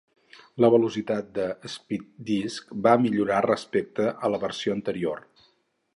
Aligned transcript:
La 0.63 0.69
velocitat 0.75 1.27
de 1.35 1.45
Speed 1.73 2.07
Disk 2.31 2.73
va 2.89 2.97
millorar 3.05 3.43
respecte 3.47 4.09
a 4.29 4.33
la 4.37 4.45
versió 4.49 4.79
anterior. 4.79 5.27